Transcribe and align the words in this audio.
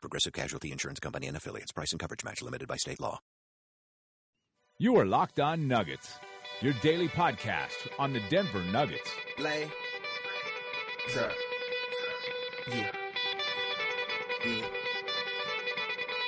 Progressive 0.00 0.32
Casualty 0.32 0.72
Insurance 0.72 0.98
Company 1.00 1.26
and 1.26 1.36
affiliates. 1.36 1.72
Price 1.72 1.92
and 1.92 2.00
coverage 2.00 2.24
match 2.24 2.42
limited 2.42 2.66
by 2.68 2.76
state 2.76 3.00
law. 3.00 3.18
You 4.78 4.96
are 4.96 5.04
Locked 5.04 5.40
On 5.40 5.68
Nuggets, 5.68 6.14
your 6.62 6.72
daily 6.82 7.08
podcast 7.08 7.88
on 7.98 8.12
the 8.14 8.20
Denver 8.30 8.62
Nuggets. 8.72 9.10
Lay. 9.38 9.68
Sir. 11.08 11.30
Yeah. 12.70 12.90
Yeah. 14.46 14.66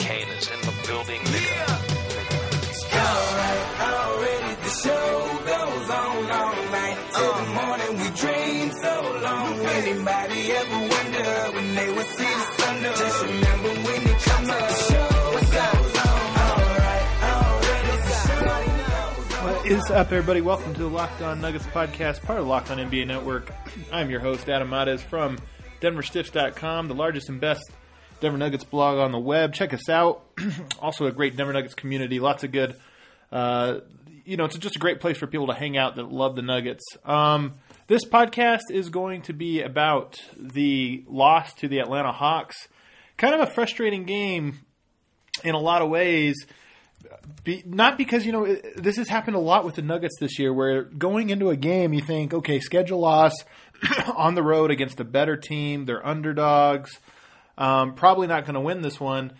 Kane 0.00 0.28
is 0.28 0.50
in 0.50 0.60
the 0.60 0.74
building. 0.86 1.20
Yeah, 1.24 1.78
Alright, 2.94 3.80
already 3.80 4.54
the 4.62 4.68
show 4.68 5.38
goes 5.46 5.90
on 5.90 6.30
all 6.30 6.54
night. 6.70 6.98
Till 7.14 7.32
the 7.32 7.46
morning 7.54 7.92
we 8.02 8.10
dream 8.16 8.72
so 8.82 9.20
long. 9.22 9.58
Anybody 9.60 10.52
ever 10.52 10.78
wonder 10.78 11.51
they 11.74 11.86
see 11.86 12.24
the 12.24 12.40
sun? 12.58 12.86
up? 12.86 12.96
Just 12.96 13.22
remember 13.22 13.68
when 13.68 14.02
it 14.02 14.22
comes 14.22 14.48
to 14.48 14.54
the 14.54 14.74
show 14.74 15.08
goes 15.52 15.96
on. 15.98 16.16
Alright, 16.50 17.06
already 17.22 17.96
the 17.96 18.12
show 18.26 19.44
What 19.44 19.66
is 19.66 19.90
up, 19.90 20.12
everybody? 20.12 20.40
Welcome 20.40 20.74
to 20.74 20.80
the 20.80 20.88
Locked 20.88 21.22
On 21.22 21.40
Nuggets 21.40 21.66
podcast, 21.66 22.22
part 22.22 22.38
of 22.40 22.46
Locked 22.46 22.70
On 22.70 22.78
NBA 22.78 23.06
Network. 23.06 23.50
I'm 23.90 24.10
your 24.10 24.20
host, 24.20 24.48
Adam 24.48 24.68
Mares 24.68 25.02
from 25.02 25.38
DenverStiffs.com, 25.80 26.88
the 26.88 26.94
largest 26.94 27.28
and 27.28 27.40
best 27.40 27.64
Denver 28.20 28.38
Nuggets 28.38 28.64
blog 28.64 28.98
on 28.98 29.10
the 29.10 29.18
web. 29.18 29.54
Check 29.54 29.72
us 29.72 29.88
out. 29.88 30.24
also, 30.78 31.06
a 31.06 31.12
great 31.12 31.36
Denver 31.36 31.52
Nuggets 31.52 31.74
community. 31.74 32.20
Lots 32.20 32.44
of 32.44 32.52
good, 32.52 32.76
uh, 33.30 33.78
you 34.24 34.36
know, 34.36 34.44
it's 34.44 34.56
just 34.58 34.76
a 34.76 34.78
great 34.78 35.00
place 35.00 35.16
for 35.18 35.26
people 35.26 35.46
to 35.48 35.54
hang 35.54 35.76
out 35.76 35.96
that 35.96 36.10
love 36.12 36.36
the 36.36 36.42
Nuggets. 36.42 36.84
Um, 37.04 37.54
this 37.88 38.04
podcast 38.04 38.70
is 38.70 38.88
going 38.90 39.22
to 39.22 39.32
be 39.32 39.62
about 39.62 40.16
the 40.38 41.04
loss 41.08 41.52
to 41.54 41.68
the 41.68 41.78
Atlanta 41.80 42.12
Hawks. 42.12 42.56
Kind 43.16 43.34
of 43.34 43.40
a 43.40 43.46
frustrating 43.52 44.04
game 44.04 44.58
in 45.44 45.54
a 45.54 45.58
lot 45.60 45.82
of 45.82 45.88
ways. 45.90 46.36
Be, 47.44 47.62
not 47.66 47.98
because 47.98 48.24
you 48.24 48.32
know 48.32 48.44
it- 48.44 48.80
this 48.82 48.96
has 48.96 49.08
happened 49.08 49.36
a 49.36 49.40
lot 49.40 49.64
with 49.64 49.74
the 49.74 49.82
Nuggets 49.82 50.14
this 50.20 50.38
year, 50.38 50.52
where 50.52 50.82
going 50.84 51.30
into 51.30 51.50
a 51.50 51.56
game 51.56 51.92
you 51.92 52.00
think, 52.00 52.32
okay, 52.32 52.60
schedule 52.60 53.00
loss 53.00 53.34
on 54.14 54.34
the 54.34 54.42
road 54.42 54.70
against 54.70 55.00
a 55.00 55.04
better 55.04 55.36
team, 55.36 55.84
they're 55.84 56.04
underdogs, 56.06 56.90
um, 57.58 57.94
probably 57.94 58.26
not 58.28 58.44
going 58.44 58.54
to 58.54 58.60
win 58.60 58.82
this 58.82 59.00
one. 59.00 59.32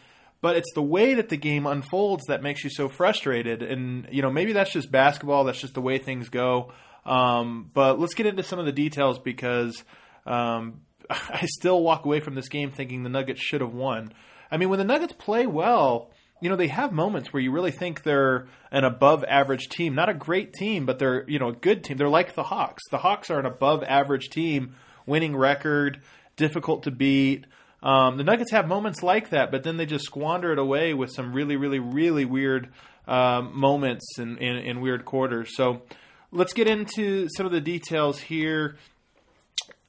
But 0.42 0.56
it's 0.56 0.72
the 0.74 0.82
way 0.82 1.14
that 1.14 1.30
the 1.30 1.38
game 1.38 1.66
unfolds 1.66 2.24
that 2.26 2.42
makes 2.42 2.64
you 2.64 2.68
so 2.68 2.88
frustrated, 2.88 3.62
and 3.62 4.08
you 4.10 4.20
know 4.20 4.30
maybe 4.30 4.52
that's 4.52 4.72
just 4.72 4.90
basketball, 4.90 5.44
that's 5.44 5.60
just 5.60 5.74
the 5.74 5.80
way 5.80 5.98
things 5.98 6.28
go. 6.28 6.72
Um, 7.06 7.70
but 7.72 7.98
let's 7.98 8.14
get 8.14 8.26
into 8.26 8.42
some 8.42 8.58
of 8.58 8.66
the 8.66 8.72
details 8.72 9.18
because 9.18 9.82
um, 10.26 10.82
I 11.10 11.46
still 11.46 11.82
walk 11.82 12.04
away 12.04 12.20
from 12.20 12.34
this 12.34 12.48
game 12.48 12.70
thinking 12.70 13.02
the 13.02 13.08
Nuggets 13.08 13.40
should 13.40 13.60
have 13.60 13.72
won. 13.72 14.12
I 14.50 14.56
mean, 14.56 14.68
when 14.68 14.78
the 14.78 14.84
Nuggets 14.84 15.14
play 15.14 15.46
well, 15.46 16.10
you 16.40 16.48
know, 16.48 16.56
they 16.56 16.68
have 16.68 16.92
moments 16.92 17.32
where 17.32 17.40
you 17.40 17.52
really 17.52 17.70
think 17.70 18.02
they're 18.02 18.48
an 18.72 18.84
above 18.84 19.24
average 19.24 19.68
team. 19.68 19.94
Not 19.94 20.08
a 20.08 20.14
great 20.14 20.52
team, 20.52 20.86
but 20.86 20.98
they're, 20.98 21.24
you 21.30 21.38
know, 21.38 21.50
a 21.50 21.54
good 21.54 21.84
team. 21.84 21.96
They're 21.96 22.08
like 22.08 22.34
the 22.34 22.42
Hawks. 22.42 22.82
The 22.90 22.98
Hawks 22.98 23.30
are 23.30 23.38
an 23.38 23.46
above 23.46 23.84
average 23.84 24.28
team, 24.28 24.74
winning 25.06 25.36
record, 25.36 26.02
difficult 26.36 26.82
to 26.82 26.90
beat. 26.90 27.46
Um, 27.82 28.16
the 28.16 28.24
Nuggets 28.24 28.52
have 28.52 28.68
moments 28.68 29.02
like 29.02 29.30
that, 29.30 29.50
but 29.50 29.64
then 29.64 29.76
they 29.76 29.86
just 29.86 30.04
squander 30.04 30.52
it 30.52 30.58
away 30.58 30.94
with 30.94 31.10
some 31.10 31.32
really, 31.32 31.56
really, 31.56 31.80
really 31.80 32.24
weird 32.24 32.68
um, 33.08 33.58
moments 33.58 34.18
and 34.18 34.38
in, 34.38 34.56
in, 34.56 34.64
in 34.64 34.80
weird 34.80 35.04
quarters. 35.04 35.56
So 35.56 35.82
let's 36.30 36.52
get 36.52 36.68
into 36.68 37.28
some 37.36 37.46
of 37.46 37.52
the 37.52 37.60
details 37.60 38.20
here. 38.20 38.76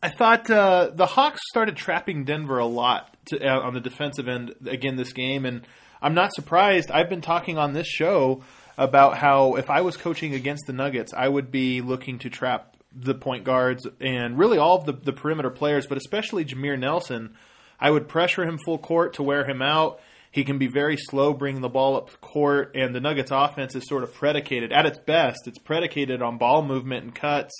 I 0.01 0.09
thought 0.09 0.49
uh, 0.49 0.91
the 0.93 1.05
Hawks 1.05 1.39
started 1.49 1.77
trapping 1.77 2.25
Denver 2.25 2.57
a 2.57 2.65
lot 2.65 3.15
to, 3.27 3.39
uh, 3.39 3.61
on 3.61 3.73
the 3.73 3.79
defensive 3.79 4.27
end 4.27 4.53
again 4.65 4.95
this 4.95 5.13
game, 5.13 5.45
and 5.45 5.61
I'm 6.01 6.13
not 6.13 6.33
surprised. 6.33 6.91
I've 6.91 7.09
been 7.09 7.21
talking 7.21 7.57
on 7.57 7.73
this 7.73 7.87
show 7.87 8.43
about 8.77 9.17
how 9.17 9.55
if 9.55 9.69
I 9.69 9.81
was 9.81 9.95
coaching 9.95 10.33
against 10.33 10.65
the 10.65 10.73
Nuggets, 10.73 11.13
I 11.15 11.29
would 11.29 11.51
be 11.51 11.81
looking 11.81 12.19
to 12.19 12.29
trap 12.29 12.75
the 12.93 13.15
point 13.15 13.43
guards 13.43 13.87
and 14.01 14.37
really 14.37 14.57
all 14.57 14.77
of 14.77 14.85
the, 14.85 14.93
the 14.93 15.13
perimeter 15.13 15.49
players, 15.49 15.87
but 15.87 15.97
especially 15.97 16.43
Jameer 16.43 16.77
Nelson. 16.77 17.35
I 17.83 17.91
would 17.91 18.07
pressure 18.07 18.45
him 18.45 18.57
full 18.57 18.77
court 18.77 19.15
to 19.15 19.23
wear 19.23 19.43
him 19.43 19.61
out. 19.61 19.99
He 20.31 20.45
can 20.45 20.57
be 20.57 20.67
very 20.67 20.95
slow 20.95 21.33
bringing 21.33 21.61
the 21.61 21.67
ball 21.67 21.97
up 21.97 22.21
court, 22.21 22.71
and 22.75 22.95
the 22.95 23.01
Nuggets' 23.01 23.29
offense 23.29 23.75
is 23.75 23.83
sort 23.89 24.03
of 24.03 24.13
predicated, 24.13 24.71
at 24.71 24.85
its 24.85 24.97
best, 24.99 25.41
it's 25.47 25.59
predicated 25.59 26.21
on 26.21 26.37
ball 26.37 26.63
movement 26.63 27.03
and 27.03 27.13
cuts. 27.13 27.51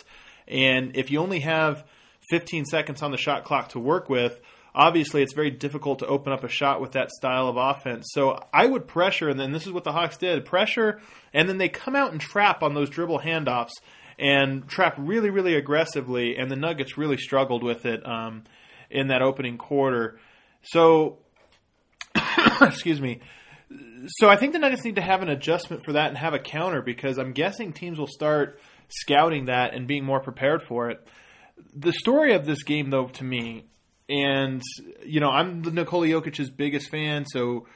And 0.48 0.96
if 0.96 1.12
you 1.12 1.20
only 1.20 1.42
have 1.42 1.84
15 2.30 2.64
seconds 2.64 3.04
on 3.04 3.12
the 3.12 3.18
shot 3.18 3.44
clock 3.44 3.70
to 3.70 3.80
work 3.80 4.10
with, 4.10 4.40
obviously 4.74 5.24
it's 5.24 5.34
very 5.34 5.52
difficult 5.52 6.00
to 6.00 6.08
open 6.08 6.32
up 6.32 6.46
a 6.46 6.50
shot 6.50 6.80
with 6.80 6.94
that 6.94 7.12
style 7.12 7.50
of 7.50 7.58
offense. 7.58 8.06
So 8.14 8.40
I 8.54 8.66
would 8.66 8.88
pressure, 8.88 9.28
and 9.28 9.38
then 9.38 9.52
this 9.52 9.68
is 9.68 9.74
what 9.74 9.84
the 9.84 9.92
Hawks 9.92 10.16
did 10.16 10.46
pressure, 10.46 11.02
and 11.34 11.50
then 11.50 11.58
they 11.58 11.68
come 11.68 11.98
out 11.98 12.14
and 12.14 12.22
trap 12.22 12.64
on 12.64 12.74
those 12.74 12.90
dribble 12.90 13.20
handoffs 13.20 13.74
and 14.18 14.70
trap 14.70 14.96
really, 14.98 15.30
really 15.32 15.56
aggressively, 15.56 16.38
and 16.38 16.50
the 16.50 16.56
Nuggets 16.56 16.98
really 16.98 17.18
struggled 17.18 17.62
with 17.62 17.86
it 17.86 18.08
um, 18.08 18.44
in 18.94 19.08
that 19.08 19.22
opening 19.22 19.58
quarter. 19.58 20.20
So, 20.62 21.18
excuse 22.62 23.02
me. 23.02 23.20
So 24.08 24.30
I 24.30 24.38
think 24.38 24.54
the 24.54 24.60
Nuggets 24.60 24.86
need 24.86 24.96
to 24.96 25.02
have 25.02 25.22
an 25.22 25.30
adjustment 25.30 25.84
for 25.84 25.94
that 25.94 26.10
and 26.10 26.18
have 26.18 26.34
a 26.34 26.40
counter 26.40 26.82
because 26.82 27.18
I'm 27.18 27.34
guessing 27.34 27.74
teams 27.74 27.98
will 27.98 28.08
start 28.08 28.60
scouting 28.88 29.46
that 29.46 29.74
and 29.74 29.88
being 29.88 30.06
more 30.06 30.20
prepared 30.20 30.64
for 30.64 30.90
it 30.90 31.08
the 31.76 31.94
story 31.94 32.34
of 32.34 32.46
this 32.46 32.64
game, 32.64 32.90
though, 32.90 33.08
to 33.08 33.24
me, 33.24 33.66
and 34.10 34.62
you 35.06 35.20
know, 35.20 35.30
I'm 35.30 35.62
the 35.62 35.72
Nikola 35.72 36.08
Jokic's 36.08 36.50
biggest 36.50 36.90
fan, 36.90 37.26
so 37.26 37.68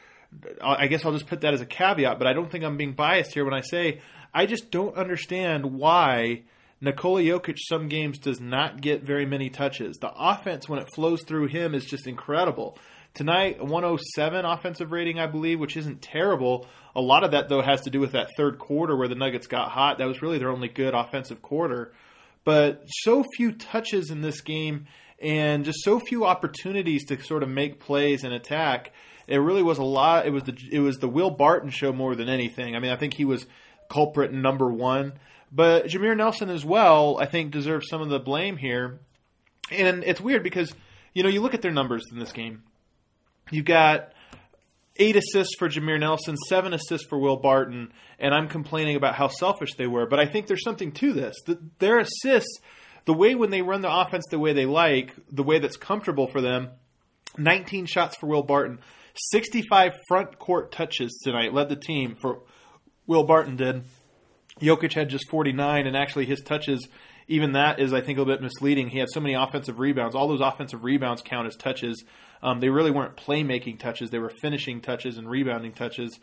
I 0.61 0.88
guess 0.88 1.06
I'll 1.06 1.13
just 1.13 1.27
put 1.27 1.41
that 1.41 1.53
as 1.53 1.61
a 1.61 1.66
caveat. 1.66 2.17
But 2.17 2.27
I 2.27 2.33
don't 2.33 2.51
think 2.51 2.63
I'm 2.63 2.77
being 2.77 2.94
biased 2.94 3.33
here 3.33 3.45
when 3.45 3.53
I 3.53 3.61
say 3.61 4.01
I 4.33 4.45
just 4.45 4.72
don't 4.72 4.95
understand 4.95 5.66
why 5.66 6.44
Nikola 6.79 7.21
Jokic 7.21 7.57
some 7.59 7.88
games 7.88 8.19
does 8.19 8.39
not 8.39 8.81
get 8.81 9.03
very 9.03 9.25
many 9.25 9.49
touches. 9.49 9.97
The 9.97 10.11
offense 10.15 10.69
when 10.69 10.79
it 10.79 10.93
flows 10.93 11.23
through 11.23 11.47
him 11.47 11.73
is 11.73 11.85
just 11.85 12.07
incredible. 12.07 12.77
Tonight, 13.13 13.59
107 13.59 14.45
offensive 14.45 14.91
rating, 14.91 15.19
I 15.19 15.25
believe, 15.25 15.59
which 15.59 15.75
isn't 15.75 16.03
terrible. 16.03 16.67
A 16.95 17.01
lot 17.01 17.23
of 17.23 17.31
that, 17.31 17.49
though, 17.49 17.61
has 17.61 17.81
to 17.81 17.89
do 17.89 17.99
with 17.99 18.11
that 18.11 18.29
third 18.38 18.59
quarter 18.59 18.95
where 18.95 19.07
the 19.07 19.15
Nuggets 19.15 19.47
got 19.47 19.71
hot. 19.71 19.97
That 19.97 20.07
was 20.07 20.21
really 20.21 20.38
their 20.38 20.51
only 20.51 20.67
good 20.67 20.93
offensive 20.93 21.41
quarter 21.41 21.93
but 22.47 22.81
so 22.88 23.25
few 23.35 23.51
touches 23.51 24.09
in 24.09 24.21
this 24.21 24.39
game 24.39 24.85
and 25.21 25.65
just 25.65 25.79
so 25.83 25.99
few 25.99 26.23
opportunities 26.23 27.03
to 27.03 27.21
sort 27.21 27.44
of 27.44 27.49
make 27.49 27.81
plays 27.81 28.23
and 28.23 28.33
attack. 28.33 28.94
It 29.27 29.35
really 29.35 29.63
was 29.63 29.79
a 29.79 29.83
lot. 29.83 30.25
It 30.25 30.29
was 30.29 30.44
the 30.44 30.57
it 30.71 30.79
was 30.79 30.95
the 30.95 31.09
Will 31.09 31.29
Barton 31.29 31.71
show 31.71 31.91
more 31.91 32.15
than 32.15 32.29
anything. 32.29 32.73
I 32.73 32.79
mean, 32.79 32.91
I 32.91 32.95
think 32.95 33.15
he 33.15 33.25
was 33.25 33.45
culprit 33.89 34.31
number 34.31 34.71
one, 34.71 35.19
but 35.52 35.88
Jameer 35.88 36.16
Nelson 36.16 36.50
as 36.50 36.66
well. 36.66 37.18
I 37.19 37.25
think 37.25 37.52
deserves 37.52 37.88
some 37.90 38.02
of 38.02 38.09
the 38.09 38.19
blame 38.19 38.58
here. 38.58 39.00
And 39.72 40.03
it's 40.03 40.22
weird 40.22 40.44
because 40.44 40.74
you 41.13 41.24
know 41.24 41.30
you 41.30 41.41
look 41.41 41.53
at 41.53 41.62
their 41.62 41.72
numbers 41.72 42.03
in 42.12 42.19
this 42.19 42.31
game. 42.31 42.63
You've 43.52 43.66
got 43.66 44.13
eight 44.97 45.16
assists 45.16 45.56
for 45.57 45.69
Jameer 45.69 46.00
Nelson, 46.00 46.36
seven 46.47 46.74
assists 46.74 47.07
for 47.07 47.18
Will 47.18 47.38
Barton, 47.38 47.92
and 48.19 48.33
I'm 48.33 48.48
complaining 48.48 48.95
about 48.95 49.16
how 49.16 49.27
selfish 49.27 49.75
they 49.77 49.88
were. 49.88 50.06
But 50.06 50.19
I 50.19 50.25
think 50.25 50.48
there's 50.48 50.63
something 50.63 50.92
to 50.94 51.13
this. 51.13 51.36
The, 51.45 51.60
their 51.80 52.00
assists, 52.00 52.60
the 53.06 53.13
way 53.13 53.36
when 53.36 53.50
they 53.50 53.62
run 53.62 53.81
the 53.81 53.94
offense 53.94 54.25
the 54.30 54.39
way 54.39 54.54
they 54.54 54.66
like, 54.66 55.13
the 55.31 55.44
way 55.44 55.60
that's 55.60 55.77
comfortable 55.77 56.27
for 56.27 56.42
them, 56.42 56.69
19 57.38 57.86
shots 57.86 58.18
for 58.18 58.27
Will 58.27 58.44
Barton, 58.44 58.80
65 59.31 59.94
front 60.07 60.39
court 60.39 60.71
touches 60.71 61.19
tonight, 61.24 61.54
led 61.54 61.69
the 61.69 61.75
team 61.75 62.16
for 62.19 62.42
Will 63.06 63.24
Barton 63.24 63.56
did. 63.56 63.83
Jokic 64.59 64.94
had 64.94 65.09
just 65.09 65.30
49, 65.30 65.88
and 65.88 65.95
actually 65.95 66.25
his 66.25 66.42
touches, 66.42 66.88
even 67.27 67.54
that 67.54 67.80
is, 67.80 67.94
I 67.94 68.01
think, 68.01 68.18
a 68.18 68.21
little 68.21 68.33
bit 68.33 68.42
misleading. 68.42 68.89
He 68.89 69.00
had 69.00 69.09
so 69.12 69.19
many 69.19 69.33
offensive 69.33 69.80
rebounds. 69.80 70.15
All 70.15 70.27
those 70.27 70.42
offensive 70.42 70.83
rebounds 70.83 71.21
count 71.21 71.48
as 71.48 71.56
touches. 71.56 72.04
Um, 72.42 72.59
they 72.59 72.69
really 72.69 72.92
weren't 72.92 73.18
playmaking 73.18 73.80
touches; 73.80 74.09
they 74.09 74.19
were 74.19 74.33
finishing 74.42 74.81
touches 74.81 75.18
and 75.18 75.30
rebounding 75.30 75.74
touches. 75.74 76.19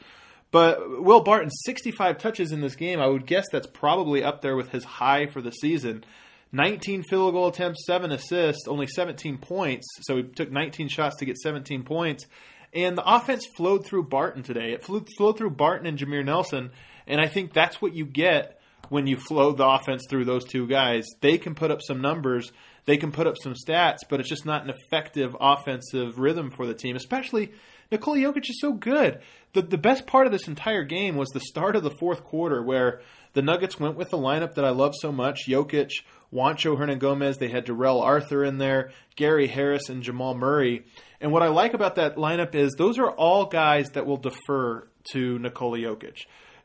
But 0.50 1.02
Will 1.02 1.20
Barton, 1.20 1.50
65 1.50 2.18
touches 2.18 2.52
in 2.52 2.60
this 2.60 2.76
game. 2.76 3.00
I 3.00 3.08
would 3.08 3.26
guess 3.26 3.44
that's 3.50 3.66
probably 3.66 4.22
up 4.22 4.40
there 4.40 4.54
with 4.54 4.70
his 4.70 4.84
high 4.84 5.26
for 5.26 5.42
the 5.42 5.50
season. 5.50 6.04
19 6.52 7.02
field 7.10 7.32
goal 7.32 7.48
attempts, 7.48 7.84
seven 7.84 8.12
assists, 8.12 8.68
only 8.68 8.86
17 8.86 9.38
points. 9.38 9.84
So 10.02 10.18
he 10.18 10.22
took 10.22 10.52
19 10.52 10.88
shots 10.88 11.16
to 11.16 11.24
get 11.24 11.36
17 11.38 11.82
points. 11.82 12.26
And 12.74 12.98
the 12.98 13.04
offense 13.06 13.46
flowed 13.56 13.86
through 13.86 14.04
Barton 14.04 14.42
today. 14.42 14.72
It 14.72 14.82
flew, 14.82 15.04
flowed 15.16 15.38
through 15.38 15.50
Barton 15.50 15.86
and 15.86 15.98
Jameer 15.98 16.24
Nelson, 16.24 16.70
and 17.06 17.20
I 17.20 17.28
think 17.28 17.52
that's 17.52 17.80
what 17.80 17.94
you 17.94 18.04
get 18.04 18.60
when 18.88 19.06
you 19.06 19.16
flow 19.16 19.52
the 19.52 19.66
offense 19.66 20.02
through 20.10 20.24
those 20.24 20.44
two 20.44 20.66
guys. 20.66 21.06
They 21.20 21.38
can 21.38 21.54
put 21.54 21.70
up 21.70 21.80
some 21.82 22.00
numbers, 22.00 22.52
they 22.84 22.96
can 22.96 23.12
put 23.12 23.26
up 23.26 23.36
some 23.42 23.54
stats, 23.54 23.98
but 24.08 24.20
it's 24.20 24.28
just 24.28 24.44
not 24.44 24.64
an 24.64 24.70
effective 24.70 25.36
offensive 25.40 26.18
rhythm 26.18 26.50
for 26.50 26.66
the 26.66 26.74
team, 26.74 26.96
especially 26.96 27.52
Nikola 27.90 28.18
Jokic 28.18 28.50
is 28.50 28.60
so 28.60 28.72
good. 28.72 29.20
The 29.52 29.62
the 29.62 29.78
best 29.78 30.06
part 30.06 30.26
of 30.26 30.32
this 30.32 30.48
entire 30.48 30.84
game 30.84 31.16
was 31.16 31.28
the 31.30 31.40
start 31.40 31.76
of 31.76 31.82
the 31.82 31.94
fourth 31.98 32.24
quarter 32.24 32.62
where 32.62 33.02
the 33.34 33.42
Nuggets 33.42 33.78
went 33.78 33.96
with 33.96 34.10
the 34.10 34.18
lineup 34.18 34.54
that 34.54 34.64
I 34.64 34.70
love 34.70 34.94
so 35.00 35.12
much: 35.12 35.46
Jokic, 35.48 35.90
Juancho 36.32 36.76
Hernangomez. 36.76 37.38
They 37.38 37.48
had 37.48 37.64
Darrell 37.64 38.02
Arthur 38.02 38.44
in 38.44 38.58
there, 38.58 38.90
Gary 39.16 39.46
Harris, 39.46 39.88
and 39.88 40.02
Jamal 40.02 40.34
Murray. 40.34 40.84
And 41.24 41.32
what 41.32 41.42
I 41.42 41.48
like 41.48 41.72
about 41.72 41.94
that 41.94 42.16
lineup 42.16 42.54
is 42.54 42.74
those 42.76 42.98
are 42.98 43.10
all 43.10 43.46
guys 43.46 43.88
that 43.94 44.04
will 44.04 44.18
defer 44.18 44.86
to 45.12 45.38
Nikola 45.38 45.78
Jokic. 45.78 46.18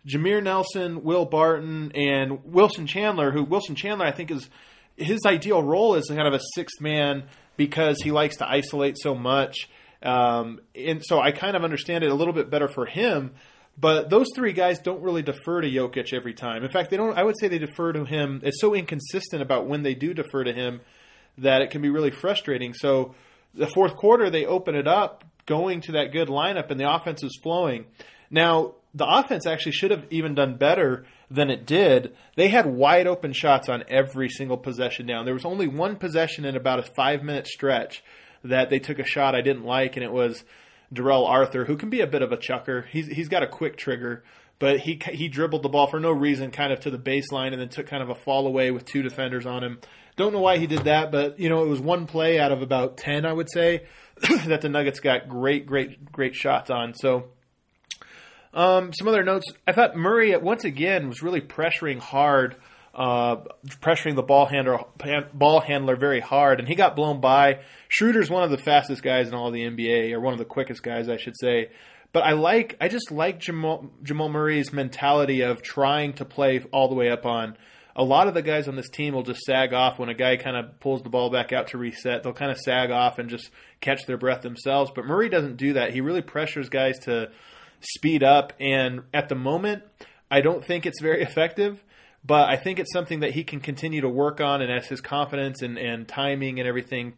Jameer 0.06 0.44
Nelson, 0.44 1.02
Will 1.06 1.24
Barton, 1.24 1.94
and 1.96 2.44
Wilson 2.44 2.86
Chandler, 2.86 3.32
who 3.32 3.46
Wilson 3.46 3.76
Chandler 3.76 4.06
I 4.06 4.12
think 4.12 4.32
is 4.32 4.50
his 4.98 5.22
ideal 5.26 5.64
role 5.64 5.96
is 5.96 6.08
kind 6.10 6.28
of 6.28 6.34
a 6.34 6.42
sixth 6.56 6.82
man 6.82 7.24
because 7.56 8.02
he 8.02 8.12
likes 8.12 8.36
to 8.40 8.50
isolate 8.50 8.98
so 9.00 9.16
much. 9.16 9.70
Um, 10.04 10.60
and 10.76 11.02
so 11.06 11.22
I 11.22 11.32
kind 11.32 11.56
of 11.56 11.64
understand 11.64 12.04
it 12.04 12.12
a 12.12 12.16
little 12.16 12.34
bit 12.34 12.50
better 12.50 12.68
for 12.68 12.86
him. 12.86 13.32
But 13.78 14.10
those 14.10 14.28
three 14.36 14.52
guys 14.52 14.80
don't 14.80 15.02
really 15.02 15.22
defer 15.22 15.62
to 15.62 15.70
Jokic 15.70 16.12
every 16.12 16.34
time. 16.34 16.66
In 16.66 16.70
fact, 16.70 16.90
they 16.90 16.98
don't. 16.98 17.18
I 17.18 17.24
would 17.24 17.40
say 17.40 17.48
they 17.48 17.60
defer 17.60 17.94
to 17.94 18.04
him. 18.04 18.42
It's 18.44 18.60
so 18.60 18.76
inconsistent 18.76 19.42
about 19.42 19.68
when 19.68 19.84
they 19.84 19.96
do 19.96 20.14
defer 20.14 20.44
to 20.44 20.52
him 20.52 20.82
that 21.38 21.62
it 21.62 21.72
can 21.72 21.82
be 21.82 21.90
really 21.90 22.12
frustrating. 22.12 22.74
So 22.74 23.16
the 23.54 23.68
fourth 23.68 23.96
quarter, 23.96 24.30
they 24.30 24.46
open 24.46 24.76
it 24.76 24.88
up, 24.88 25.24
going 25.46 25.82
to 25.82 25.94
that 25.94 26.12
good 26.12 26.28
lineup, 26.28 26.70
and 26.72 26.80
the 26.80 26.92
offense 26.92 27.24
is 27.24 27.40
flowing. 27.42 27.86
Now 28.30 28.76
the 28.94 29.08
offense 29.08 29.46
actually 29.46 29.74
should 29.74 29.92
have 29.92 30.06
even 30.10 30.36
done 30.36 30.58
better 30.58 31.06
than 31.30 31.50
it 31.50 31.66
did. 31.66 32.16
They 32.36 32.50
had 32.50 32.66
wide 32.66 33.08
open 33.08 33.34
shots 33.34 33.70
on 33.70 33.84
every 33.88 34.30
single 34.30 34.58
possession 34.58 35.06
down. 35.06 35.26
There 35.26 35.34
was 35.34 35.46
only 35.46 35.68
one 35.68 35.96
possession 35.96 36.46
in 36.46 36.56
about 36.56 36.80
a 36.80 36.94
five 36.96 37.24
minute 37.24 37.48
stretch 37.48 38.04
that 38.44 38.70
they 38.70 38.80
took 38.80 39.00
a 39.00 39.06
shot 39.06 39.36
I 39.36 39.42
didn't 39.42 39.66
like, 39.66 39.96
and 39.96 40.04
it 40.04 40.12
was 40.12 40.44
Darrell 40.92 41.26
Arthur, 41.26 41.66
who 41.66 41.78
can 41.78 41.90
be 41.90 42.02
a 42.02 42.08
bit 42.08 42.22
of 42.22 42.32
a 42.32 42.38
chucker. 42.38 42.88
He's 42.90 43.08
he's 43.08 43.30
got 43.30 43.44
a 43.44 43.48
quick 43.48 43.78
trigger, 43.78 44.24
but 44.58 44.80
he 44.80 45.00
he 45.12 45.28
dribbled 45.28 45.62
the 45.62 45.70
ball 45.70 45.88
for 45.88 46.00
no 46.00 46.12
reason, 46.12 46.50
kind 46.50 46.74
of 46.74 46.80
to 46.82 46.90
the 46.90 46.98
baseline, 46.98 47.52
and 47.52 47.62
then 47.62 47.70
took 47.70 47.88
kind 47.88 48.02
of 48.02 48.10
a 48.10 48.16
fall 48.16 48.48
away 48.48 48.72
with 48.72 48.86
two 48.86 49.04
defenders 49.04 49.46
on 49.46 49.64
him. 49.64 49.80
Don't 50.20 50.34
know 50.34 50.42
why 50.42 50.58
he 50.58 50.68
did 50.68 50.84
that, 50.84 51.14
but 51.14 51.40
you 51.40 51.48
know 51.48 51.64
it 51.64 51.68
was 51.70 51.80
one 51.80 52.06
play 52.06 52.40
out 52.40 52.52
of 52.52 52.62
about 52.62 52.98
ten, 52.98 53.26
I 53.26 53.32
would 53.32 53.50
say, 53.50 53.86
that 54.48 54.60
the 54.60 54.68
Nuggets 54.68 55.00
got 55.00 55.30
great, 55.30 55.66
great, 55.66 56.12
great 56.12 56.36
shots 56.36 56.70
on. 56.70 56.94
So. 56.94 57.30
Um, 58.52 58.92
some 58.94 59.08
other 59.08 59.24
notes. 59.24 59.46
I 59.68 59.74
thought 59.74 59.96
Murray 59.96 60.36
once 60.36 60.64
again 60.64 61.08
was 61.08 61.22
really 61.22 61.40
pressuring 61.40 62.00
hard 62.00 62.56
uh, 62.94 63.38
pressuring 63.82 64.16
the 64.16 64.24
ball 64.24 64.46
handler 64.46 64.80
ball 65.34 65.62
handler 65.62 65.96
very 65.96 66.20
hard, 66.20 66.60
and 66.60 66.68
he 66.68 66.76
got 66.76 66.96
blown 66.96 67.22
by. 67.22 67.62
Schroeder's 67.88 68.30
one 68.30 68.44
of 68.44 68.50
the 68.50 68.58
fastest 68.58 69.02
guys 69.02 69.30
in 69.30 69.34
all 69.34 69.52
the 69.52 69.62
NBA, 69.62 70.12
or 70.12 70.20
one 70.20 70.34
of 70.34 70.40
the 70.40 70.46
quickest 70.46 70.84
guys, 70.84 71.08
I 71.08 71.18
should 71.18 71.36
say. 71.40 71.70
But 72.12 72.24
I 72.24 72.32
like, 72.32 72.76
I 72.82 72.88
just 72.88 73.12
like 73.12 73.40
Jamal, 73.40 73.92
Jamal 74.02 74.30
Murray's 74.30 74.74
mentality 74.74 75.42
of 75.42 75.62
trying 75.62 76.14
to 76.14 76.26
play 76.26 76.62
all 76.72 76.90
the 76.90 76.96
way 76.96 77.10
up 77.10 77.26
on. 77.26 77.56
A 77.96 78.04
lot 78.04 78.28
of 78.28 78.34
the 78.34 78.42
guys 78.42 78.68
on 78.68 78.76
this 78.76 78.90
team 78.90 79.14
will 79.14 79.24
just 79.24 79.42
sag 79.42 79.74
off 79.74 80.00
when 80.00 80.10
a 80.10 80.14
guy 80.14 80.38
kind 80.38 80.56
of 80.56 80.80
pulls 80.80 81.02
the 81.02 81.10
ball 81.10 81.30
back 81.30 81.52
out 81.52 81.68
to 81.70 81.78
reset. 81.78 82.24
They'll 82.24 82.34
kind 82.34 82.52
of 82.52 82.58
sag 82.58 82.92
off 82.92 83.20
and 83.20 83.30
just 83.30 83.50
catch 83.82 84.06
their 84.06 84.18
breath 84.18 84.42
themselves. 84.42 84.92
But 84.94 85.06
Murray 85.06 85.30
doesn't 85.30 85.58
do 85.58 85.74
that. 85.74 85.92
He 85.92 86.02
really 86.02 86.22
pressures 86.22 86.70
guys 86.70 87.00
to 87.00 87.32
speed 87.82 88.24
up. 88.24 88.54
And 88.60 89.02
at 89.14 89.28
the 89.30 89.36
moment, 89.36 89.84
I 90.32 90.42
don't 90.42 90.64
think 90.64 90.86
it's 90.86 91.02
very 91.02 91.22
effective 91.24 91.84
but 92.24 92.50
I 92.50 92.58
think 92.58 92.80
it's 92.80 92.92
something 92.92 93.22
that 93.22 93.32
he 93.32 93.44
can 93.44 93.60
continue 93.60 94.02
to 94.02 94.10
work 94.10 94.42
on, 94.42 94.62
and 94.62 94.72
as 94.72 94.88
his 94.88 95.02
confidence 95.02 95.62
and, 95.62 95.78
and 95.78 96.08
timing 96.08 96.60
and 96.60 96.68
everything 96.68 97.14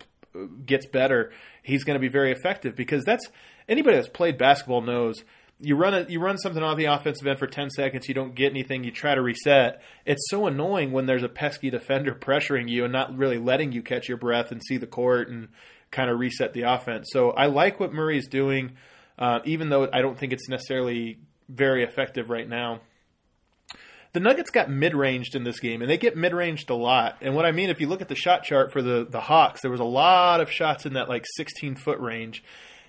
gets 0.66 0.86
better, 0.86 1.32
he's 1.64 1.84
going 1.84 1.96
to 1.96 2.00
be 2.00 2.08
very 2.08 2.32
effective 2.32 2.76
because 2.76 3.04
that's 3.04 3.26
anybody 3.68 3.96
that's 3.96 4.08
played 4.08 4.38
basketball 4.38 4.82
knows 4.82 5.24
you 5.62 5.76
run 5.76 5.94
a, 5.94 6.06
you 6.10 6.20
run 6.20 6.38
something 6.38 6.64
on 6.64 6.78
the 6.78 6.86
offensive 6.86 7.26
end 7.26 7.40
for 7.40 7.48
10 7.48 7.70
seconds, 7.70 8.08
you 8.08 8.14
don't 8.14 8.36
get 8.36 8.52
anything, 8.52 8.84
you 8.84 8.92
try 8.92 9.16
to 9.16 9.22
reset. 9.22 9.82
It's 10.06 10.30
so 10.30 10.48
annoying 10.48 10.92
when 10.92 11.06
there's 11.06 11.24
a 11.24 11.30
pesky 11.30 11.70
defender 11.70 12.14
pressuring 12.22 12.70
you 12.70 12.84
and 12.84 12.94
not 12.94 13.16
really 13.18 13.38
letting 13.38 13.72
you 13.72 13.82
catch 13.82 14.08
your 14.08 14.18
breath 14.18 14.52
and 14.52 14.62
see 14.64 14.78
the 14.78 14.88
court 14.88 15.30
and 15.30 15.50
kind 15.92 16.10
of 16.10 16.20
reset 16.20 16.54
the 16.54 16.64
offense. 16.64 17.10
So 17.12 17.32
I 17.32 17.48
like 17.48 17.80
what 17.80 17.94
Murray's 17.94 18.28
doing, 18.28 18.74
uh, 19.20 19.40
even 19.46 19.70
though 19.70 19.90
I 19.92 20.02
don't 20.02 20.18
think 20.18 20.34
it's 20.34 20.50
necessarily 20.50 21.20
very 21.50 21.84
effective 21.84 22.30
right 22.30 22.48
now 22.48 22.82
the 24.14 24.20
Nuggets 24.20 24.50
got 24.50 24.70
mid 24.70 24.94
ranged 24.94 25.36
in 25.36 25.44
this 25.44 25.60
game, 25.60 25.82
and 25.82 25.90
they 25.90 25.98
get 25.98 26.18
mid 26.18 26.34
ranged 26.34 26.70
a 26.70 26.76
lot. 26.76 27.18
And 27.22 27.36
what 27.36 27.46
I 27.46 27.52
mean, 27.52 27.70
if 27.70 27.80
you 27.80 27.88
look 27.88 28.02
at 28.02 28.10
the 28.10 28.16
shot 28.16 28.44
chart 28.44 28.72
for 28.72 28.82
the 28.82 29.08
the 29.10 29.22
Hawks, 29.22 29.62
there 29.62 29.72
was 29.72 29.80
a 29.80 29.86
lot 29.86 30.42
of 30.42 30.52
shots 30.52 30.86
in 30.86 30.94
that 30.94 31.08
like 31.08 31.26
16 31.36 31.76
foot 31.76 32.00
range. 32.00 32.44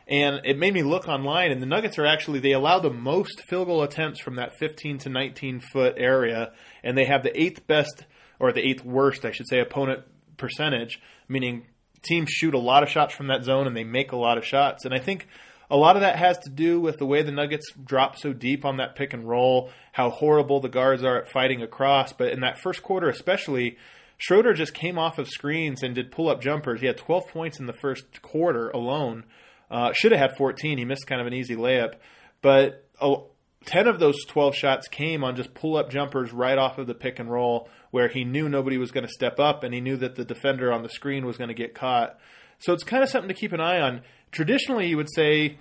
And 0.09 0.41
it 0.45 0.59
made 0.59 0.75
me 0.75 0.83
look 0.83 1.09
online, 1.09 1.51
and 1.53 1.63
the 1.63 1.67
Nuggets 1.67 1.99
are 1.99 2.07
actually 2.07 2.41
they 2.41 2.53
allow 2.53 2.79
the 2.79 2.91
most 2.91 3.43
field 3.43 3.69
goal 3.69 3.83
attempts 3.83 4.21
from 4.21 4.37
that 4.37 4.59
15 4.59 4.99
to 4.99 5.09
19 5.09 5.61
foot 5.61 5.95
area, 5.97 6.53
and 6.83 6.99
they 6.99 7.05
have 7.05 7.23
the 7.23 7.41
eighth 7.41 7.67
best 7.67 8.05
or 8.39 8.53
the 8.53 8.67
eighth 8.67 8.85
worst, 8.85 9.25
I 9.25 9.31
should 9.31 9.49
say, 9.49 9.61
opponent 9.61 10.03
percentage, 10.37 11.01
meaning 11.29 11.67
teams 12.03 12.31
shoot 12.31 12.55
a 12.55 12.59
lot 12.59 12.83
of 12.83 12.89
shots 12.89 13.15
from 13.15 13.29
that 13.29 13.45
zone 13.45 13.67
and 13.67 13.77
they 13.77 13.85
make 13.85 14.13
a 14.13 14.17
lot 14.17 14.37
of 14.37 14.45
shots. 14.45 14.85
And 14.85 14.93
I 14.93 14.99
think 14.99 15.29
a 15.71 15.77
lot 15.77 15.97
of 15.97 16.03
that 16.03 16.17
has 16.17 16.37
to 16.39 16.51
do 16.51 16.81
with 16.81 16.99
the 16.99 17.07
way 17.07 17.23
the 17.23 17.33
Nuggets 17.33 17.73
drop 17.73 18.19
so 18.19 18.33
deep 18.33 18.65
on 18.65 18.77
that 18.77 18.97
pick 18.97 19.13
and 19.13 19.29
roll, 19.29 19.71
how 19.93 20.11
horrible 20.11 20.61
the 20.61 20.69
guards 20.69 21.03
are 21.03 21.19
at 21.23 21.31
fighting 21.31 21.63
across. 21.63 22.13
But 22.13 22.33
in 22.33 22.41
that 22.41 22.59
first 22.59 22.83
quarter, 22.83 23.09
especially, 23.09 23.79
Schroeder 24.19 24.55
just 24.55 24.75
came 24.75 24.99
off 24.99 25.19
of 25.19 25.29
screens 25.29 25.83
and 25.83 25.95
did 25.95 26.13
pull 26.13 26.29
up 26.29 26.43
jumpers. 26.43 26.81
He 26.81 26.87
had 26.87 26.99
12 26.99 27.29
points 27.29 27.59
in 27.59 27.67
the 27.67 27.73
first 27.73 28.21
quarter 28.23 28.71
alone. 28.71 29.25
Uh, 29.73 29.93
should 29.95 30.13
have 30.13 30.21
had 30.21 30.37
14. 30.37 30.79
He 30.79 30.85
missed 30.85 31.07
kind 31.07 31.21
of 31.21 31.27
an 31.27 31.33
easy 31.33 31.57
layup. 31.57 31.95
But 32.43 32.87
uh, 33.01 33.17
10 33.65 33.89
of 33.89 33.99
those 33.99 34.25
12 34.27 34.55
shots 34.55 34.87
came 34.87 35.25
on 35.25 35.35
just 35.35 35.55
pull 35.55 35.77
up 35.77 35.91
jumpers 35.91 36.33
right 36.33 36.59
off 36.59 36.79
of 36.79 36.87
the 36.87 36.95
pick 36.95 37.19
and 37.19 37.31
roll 37.31 37.69
where 37.91 38.09
he 38.09 38.25
knew 38.25 38.49
nobody 38.49 38.77
was 38.77 38.91
going 38.91 39.07
to 39.07 39.13
step 39.13 39.41
up 39.41 39.65
and 39.65 39.73
he 39.73 39.81
knew 39.81 39.97
that 39.97 40.15
the 40.15 40.25
defender 40.25 40.73
on 40.73 40.83
the 40.83 40.89
screen 40.89 41.25
was 41.25 41.39
going 41.39 41.49
to 41.49 41.55
get 41.55 41.75
caught. 41.75 42.19
So 42.59 42.73
it's 42.73 42.85
kind 42.85 43.03
of 43.03 43.09
something 43.09 43.29
to 43.29 43.35
keep 43.35 43.53
an 43.53 43.61
eye 43.61 43.81
on 43.81 44.03
traditionally 44.31 44.89
you 44.89 44.97
would 44.97 45.13
say 45.15 45.59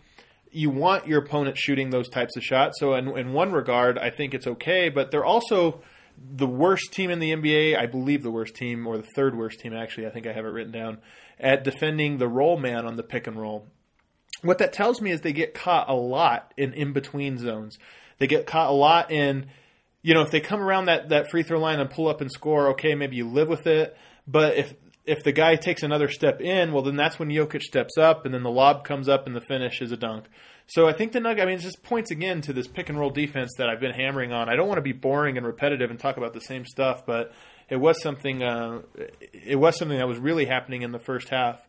you 0.52 0.70
want 0.70 1.08
your 1.08 1.20
opponent 1.20 1.58
shooting 1.58 1.90
those 1.90 2.10
types 2.10 2.36
of 2.36 2.44
shots. 2.44 2.80
So 2.80 2.94
in, 2.96 3.08
in 3.18 3.34
one 3.34 3.52
regard, 3.52 3.98
I 3.98 4.10
think 4.10 4.34
it's 4.34 4.48
okay, 4.48 4.90
but 4.90 5.12
they're 5.12 5.26
also 5.26 5.82
the 6.18 6.48
worst 6.48 6.92
team 6.92 7.10
in 7.10 7.20
the 7.20 7.32
NBA, 7.32 7.78
I 7.78 7.86
believe 7.86 8.22
the 8.22 8.32
worst 8.32 8.56
team, 8.56 8.86
or 8.86 8.98
the 8.98 9.08
third 9.16 9.36
worst 9.36 9.60
team, 9.60 9.74
actually, 9.74 10.08
I 10.08 10.10
think 10.10 10.28
I 10.28 10.34
have 10.34 10.46
it 10.46 10.50
written 10.50 10.72
down, 10.72 10.98
at 11.40 11.64
defending 11.64 12.18
the 12.18 12.28
roll 12.28 12.58
man 12.58 12.86
on 12.86 12.96
the 12.96 13.04
pick 13.04 13.28
and 13.28 13.40
roll. 13.40 13.68
What 14.42 14.58
that 14.58 14.74
tells 14.74 15.02
me 15.02 15.12
is 15.12 15.22
they 15.22 15.34
get 15.34 15.54
caught 15.54 15.90
a 15.90 15.94
lot 15.94 16.54
in 16.58 16.74
in 16.74 16.94
between 16.94 17.38
zones. 17.38 17.78
They 18.18 18.28
get 18.28 18.46
caught 18.46 18.70
a 18.70 18.74
lot 18.74 19.12
in, 19.12 19.48
you 20.02 20.14
know, 20.14 20.22
if 20.22 20.32
they 20.32 20.42
come 20.42 20.62
around 20.62 20.86
that, 20.86 21.10
that 21.10 21.30
free 21.32 21.44
throw 21.44 21.60
line 21.60 21.80
and 21.80 21.90
pull 21.90 22.08
up 22.08 22.22
and 22.22 22.32
score, 22.32 22.70
okay, 22.70 22.96
maybe 22.96 23.16
you 23.16 23.28
live 23.28 23.50
with 23.50 23.66
it. 23.68 23.98
But 24.28 24.56
if 24.56 24.74
if 25.06 25.24
the 25.24 25.32
guy 25.32 25.56
takes 25.56 25.84
another 25.84 26.10
step 26.10 26.42
in, 26.42 26.72
well, 26.72 26.84
then 26.84 26.96
that's 26.96 27.18
when 27.18 27.30
Jokic 27.30 27.64
steps 27.64 27.98
up, 27.98 28.26
and 28.26 28.34
then 28.34 28.44
the 28.44 28.52
lob 28.52 28.84
comes 28.84 29.10
up, 29.10 29.26
and 29.26 29.36
the 29.36 29.42
finish 29.42 29.82
is 29.82 29.92
a 29.92 29.98
dunk. 29.98 30.26
So 30.68 30.88
I 30.88 30.94
think 30.94 31.12
the 31.12 31.20
Nuggets. 31.20 31.44
I 31.44 31.46
mean, 31.48 31.58
it 31.58 31.62
just 31.62 31.84
points 31.84 32.12
again 32.12 32.42
to 32.42 32.54
this 32.54 32.68
pick 32.68 32.90
and 32.90 32.98
roll 32.98 33.10
defense 33.10 33.52
that 33.58 33.68
I've 33.68 33.80
been 33.80 33.94
hammering 33.94 34.32
on. 34.32 34.48
I 34.48 34.56
don't 34.56 34.68
want 34.68 34.78
to 34.78 34.84
be 34.84 34.94
boring 34.94 35.38
and 35.38 35.46
repetitive 35.46 35.90
and 35.90 36.00
talk 36.00 36.18
about 36.18 36.34
the 36.34 36.42
same 36.42 36.66
stuff, 36.66 37.06
but 37.06 37.34
it 37.70 37.78
was 37.78 38.02
something. 38.02 38.42
Uh, 38.42 38.82
it 39.34 39.58
was 39.58 39.78
something 39.78 39.98
that 39.98 40.08
was 40.08 40.20
really 40.20 40.46
happening 40.46 40.84
in 40.84 40.92
the 40.92 41.00
first 41.00 41.30
half. 41.30 41.60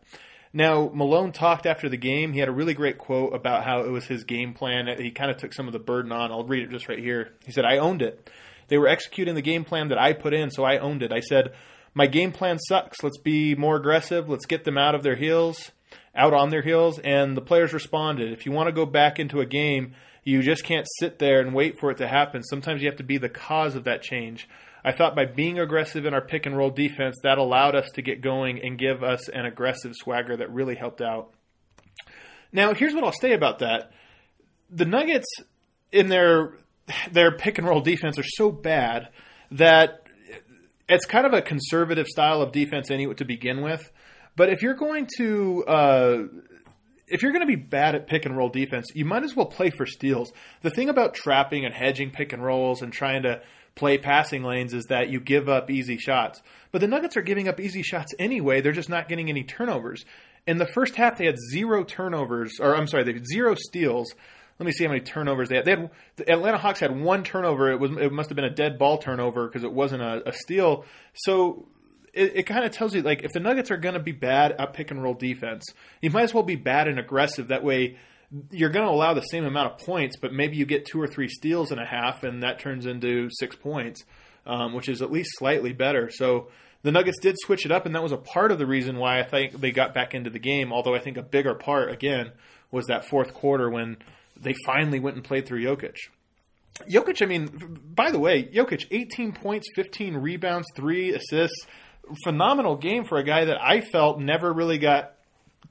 Now 0.53 0.91
Malone 0.93 1.31
talked 1.31 1.65
after 1.65 1.89
the 1.89 1.97
game. 1.97 2.33
He 2.33 2.39
had 2.39 2.49
a 2.49 2.53
really 2.53 2.75
great 2.75 2.97
quote 2.97 3.33
about 3.33 3.63
how 3.63 3.81
it 3.81 3.89
was 3.89 4.05
his 4.05 4.23
game 4.23 4.53
plan. 4.53 4.87
He 4.99 5.11
kind 5.11 5.31
of 5.31 5.37
took 5.37 5.53
some 5.53 5.67
of 5.67 5.73
the 5.73 5.79
burden 5.79 6.11
on. 6.11 6.31
I'll 6.31 6.43
read 6.43 6.63
it 6.63 6.69
just 6.69 6.87
right 6.87 6.99
here. 6.99 7.33
He 7.45 7.51
said, 7.51 7.65
"I 7.65 7.77
owned 7.77 8.01
it. 8.01 8.29
They 8.67 8.77
were 8.77 8.87
executing 8.87 9.35
the 9.35 9.41
game 9.41 9.65
plan 9.65 9.89
that 9.89 9.97
I 9.97 10.13
put 10.13 10.33
in, 10.33 10.51
so 10.51 10.63
I 10.63 10.77
owned 10.77 11.03
it. 11.03 11.11
I 11.11 11.19
said." 11.19 11.53
my 11.93 12.07
game 12.07 12.31
plan 12.31 12.57
sucks. 12.59 13.03
Let's 13.03 13.17
be 13.17 13.55
more 13.55 13.75
aggressive. 13.75 14.29
Let's 14.29 14.45
get 14.45 14.63
them 14.63 14.77
out 14.77 14.95
of 14.95 15.03
their 15.03 15.15
heels, 15.15 15.71
out 16.15 16.33
on 16.33 16.49
their 16.49 16.61
heels. 16.61 16.99
And 16.99 17.37
the 17.37 17.41
players 17.41 17.73
responded. 17.73 18.31
If 18.31 18.45
you 18.45 18.51
want 18.51 18.67
to 18.67 18.73
go 18.73 18.85
back 18.85 19.19
into 19.19 19.41
a 19.41 19.45
game, 19.45 19.93
you 20.23 20.41
just 20.41 20.63
can't 20.63 20.87
sit 20.99 21.19
there 21.19 21.39
and 21.39 21.53
wait 21.53 21.79
for 21.79 21.91
it 21.91 21.97
to 21.97 22.07
happen. 22.07 22.43
Sometimes 22.43 22.81
you 22.81 22.87
have 22.87 22.97
to 22.97 23.03
be 23.03 23.17
the 23.17 23.29
cause 23.29 23.75
of 23.75 23.83
that 23.83 24.01
change. 24.01 24.47
I 24.83 24.91
thought 24.91 25.15
by 25.15 25.25
being 25.25 25.59
aggressive 25.59 26.05
in 26.05 26.13
our 26.13 26.25
pick 26.25 26.45
and 26.45 26.57
roll 26.57 26.69
defense, 26.69 27.17
that 27.23 27.37
allowed 27.37 27.75
us 27.75 27.89
to 27.95 28.01
get 28.01 28.21
going 28.21 28.61
and 28.61 28.77
give 28.77 29.03
us 29.03 29.29
an 29.29 29.45
aggressive 29.45 29.93
swagger 29.95 30.35
that 30.37 30.51
really 30.51 30.75
helped 30.75 31.01
out. 31.01 31.33
Now, 32.51 32.73
here's 32.73 32.93
what 32.93 33.03
I'll 33.03 33.11
say 33.11 33.33
about 33.33 33.59
that. 33.59 33.91
The 34.69 34.85
Nuggets 34.85 35.27
in 35.91 36.09
their 36.09 36.57
their 37.11 37.31
pick 37.37 37.57
and 37.57 37.67
roll 37.67 37.79
defense 37.79 38.19
are 38.19 38.25
so 38.25 38.51
bad 38.51 39.07
that 39.51 40.05
it's 40.89 41.05
kind 41.05 41.25
of 41.25 41.33
a 41.33 41.41
conservative 41.41 42.07
style 42.07 42.41
of 42.41 42.51
defense 42.51 42.91
anyway 42.91 43.13
to 43.15 43.25
begin 43.25 43.61
with. 43.61 43.89
But 44.35 44.49
if 44.49 44.61
you're 44.61 44.73
going 44.73 45.07
to 45.17 45.63
uh, 45.65 46.23
if 47.07 47.21
you're 47.21 47.31
going 47.31 47.45
to 47.45 47.47
be 47.47 47.55
bad 47.55 47.95
at 47.95 48.07
pick 48.07 48.25
and 48.25 48.35
roll 48.35 48.49
defense, 48.49 48.87
you 48.93 49.05
might 49.05 49.23
as 49.23 49.35
well 49.35 49.45
play 49.45 49.69
for 49.69 49.85
steals. 49.85 50.31
The 50.61 50.69
thing 50.69 50.89
about 50.89 51.13
trapping 51.13 51.65
and 51.65 51.73
hedging 51.73 52.11
pick 52.11 52.33
and 52.33 52.43
rolls 52.43 52.81
and 52.81 52.91
trying 52.91 53.23
to 53.23 53.41
play 53.75 53.97
passing 53.97 54.43
lanes 54.43 54.73
is 54.73 54.85
that 54.85 55.09
you 55.09 55.19
give 55.19 55.49
up 55.49 55.69
easy 55.71 55.97
shots. 55.97 56.41
But 56.71 56.81
the 56.81 56.87
Nuggets 56.87 57.17
are 57.17 57.21
giving 57.21 57.47
up 57.47 57.59
easy 57.59 57.83
shots 57.83 58.13
anyway. 58.19 58.61
They're 58.61 58.71
just 58.71 58.89
not 58.89 59.09
getting 59.09 59.29
any 59.29 59.43
turnovers. 59.43 60.05
In 60.45 60.57
the 60.57 60.65
first 60.65 60.95
half, 60.95 61.17
they 61.17 61.25
had 61.25 61.37
zero 61.51 61.83
turnovers, 61.83 62.59
or 62.59 62.75
I'm 62.75 62.87
sorry, 62.87 63.03
they 63.03 63.13
had 63.13 63.27
zero 63.27 63.55
steals. 63.55 64.13
Let 64.59 64.65
me 64.65 64.71
see 64.71 64.83
how 64.83 64.91
many 64.91 65.01
turnovers 65.01 65.49
they 65.49 65.55
had. 65.55 65.65
They 65.65 65.71
had 65.71 65.89
the 66.17 66.31
Atlanta 66.31 66.57
Hawks 66.57 66.79
had 66.79 66.97
one 66.99 67.23
turnover. 67.23 67.71
It 67.71 67.79
was 67.79 67.91
it 67.91 68.11
must 68.11 68.29
have 68.29 68.35
been 68.35 68.45
a 68.45 68.53
dead 68.53 68.77
ball 68.77 68.97
turnover 68.97 69.47
because 69.47 69.63
it 69.63 69.71
wasn't 69.71 70.03
a, 70.03 70.29
a 70.29 70.33
steal. 70.33 70.85
So 71.13 71.67
it, 72.13 72.35
it 72.35 72.43
kind 72.43 72.63
of 72.63 72.71
tells 72.71 72.93
you 72.93 73.01
like 73.01 73.23
if 73.23 73.31
the 73.31 73.39
Nuggets 73.39 73.71
are 73.71 73.77
going 73.77 73.95
to 73.95 73.99
be 73.99 74.11
bad 74.11 74.51
at 74.53 74.73
pick 74.73 74.91
and 74.91 75.01
roll 75.01 75.15
defense, 75.15 75.65
you 76.01 76.11
might 76.11 76.23
as 76.23 76.33
well 76.33 76.43
be 76.43 76.55
bad 76.55 76.87
and 76.87 76.99
aggressive. 76.99 77.47
That 77.47 77.63
way, 77.63 77.97
you're 78.51 78.69
going 78.69 78.85
to 78.85 78.91
allow 78.91 79.13
the 79.13 79.21
same 79.21 79.45
amount 79.45 79.73
of 79.73 79.85
points, 79.85 80.17
but 80.17 80.33
maybe 80.33 80.55
you 80.55 80.65
get 80.65 80.85
two 80.85 81.01
or 81.01 81.07
three 81.07 81.27
steals 81.27 81.71
and 81.71 81.79
a 81.79 81.85
half, 81.85 82.23
and 82.23 82.43
that 82.43 82.59
turns 82.59 82.85
into 82.85 83.29
six 83.31 83.55
points, 83.55 84.03
um, 84.45 84.73
which 84.73 84.89
is 84.89 85.01
at 85.01 85.11
least 85.11 85.31
slightly 85.37 85.73
better. 85.73 86.09
So 86.11 86.47
the 86.81 86.91
Nuggets 86.91 87.19
did 87.21 87.35
switch 87.39 87.65
it 87.65 87.71
up, 87.71 87.85
and 87.85 87.95
that 87.95 88.03
was 88.03 88.11
a 88.11 88.17
part 88.17 88.51
of 88.51 88.59
the 88.59 88.65
reason 88.65 88.97
why 88.97 89.19
I 89.19 89.23
think 89.23 89.59
they 89.59 89.71
got 89.71 89.93
back 89.93 90.13
into 90.13 90.29
the 90.29 90.39
game. 90.39 90.73
Although 90.73 90.95
I 90.95 90.99
think 90.99 91.17
a 91.17 91.23
bigger 91.23 91.53
part 91.53 91.91
again 91.91 92.31
was 92.71 92.87
that 92.87 93.05
fourth 93.05 93.33
quarter 93.33 93.69
when 93.69 93.97
they 94.35 94.55
finally 94.65 94.99
went 94.99 95.15
and 95.15 95.23
played 95.23 95.45
through 95.45 95.63
Jokic. 95.63 95.95
Jokic, 96.89 97.21
I 97.21 97.25
mean, 97.27 97.79
by 97.93 98.09
the 98.09 98.19
way, 98.19 98.43
Jokic, 98.43 98.87
18 98.89 99.33
points, 99.33 99.67
15 99.75 100.17
rebounds, 100.17 100.67
three 100.75 101.13
assists. 101.13 101.67
Phenomenal 102.23 102.75
game 102.75 103.05
for 103.05 103.17
a 103.17 103.23
guy 103.23 103.45
that 103.45 103.61
I 103.61 103.79
felt 103.79 104.19
never 104.19 104.51
really 104.51 104.77
got 104.77 105.13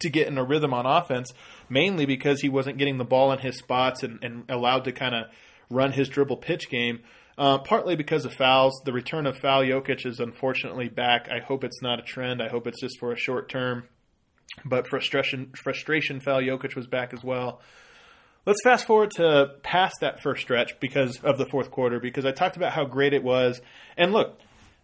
to 0.00 0.11
get 0.11 0.28
in 0.28 0.38
a 0.38 0.45
rhythm 0.45 0.73
on 0.75 0.87
offense, 0.87 1.33
mainly 1.73 2.05
because 2.05 2.43
he 2.43 2.49
wasn't 2.49 2.76
getting 2.76 2.99
the 2.99 3.05
ball 3.05 3.33
in 3.33 3.38
his 3.38 3.57
spots 3.59 4.02
and, 4.02 4.23
and 4.23 4.45
allowed 4.50 4.85
to 4.85 4.93
kind 4.93 5.14
of 5.14 5.26
run 5.71 5.93
his 5.93 6.09
dribble 6.09 6.37
pitch 6.37 6.69
game. 6.69 7.00
Uh, 7.38 7.57
partly 7.57 7.97
because 7.97 8.26
of 8.26 8.35
fouls. 8.35 8.83
The 8.85 8.93
return 8.93 9.26
of 9.26 9.38
foul 9.38 9.62
Jokic 9.62 10.05
is 10.05 10.21
unfortunately 10.21 10.91
back. 10.91 11.31
I 11.31 11.41
hope 11.41 11.64
it's 11.64 11.81
not 11.81 11.99
a 11.99 12.02
trend. 12.02 12.43
I 12.43 12.49
hope 12.49 12.67
it's 12.67 12.81
just 12.81 12.99
for 13.00 13.11
a 13.11 13.17
short 13.17 13.49
term. 13.49 13.85
But 14.67 14.87
frustration, 14.87 15.50
frustration 15.57 16.21
foul 16.21 16.43
Jokic 16.43 16.76
was 16.76 16.87
back 16.87 17.14
as 17.14 17.25
well. 17.25 17.62
Let's 18.45 18.61
fast 18.62 18.87
forward 18.87 19.12
to 19.12 19.52
past 19.62 19.95
that 20.02 20.21
first 20.21 20.43
stretch 20.43 20.79
because 20.79 21.21
of 21.21 21.38
the 21.38 21.47
fourth 21.47 21.71
quarter, 21.71 21.99
because 22.00 22.26
I 22.26 22.33
talked 22.33 22.57
about 22.57 22.73
how 22.73 22.85
great 22.85 23.14
it 23.14 23.23
was. 23.23 23.62
And 23.97 24.12
look, 24.12 24.38